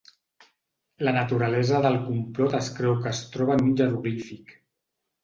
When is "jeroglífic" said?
3.83-4.57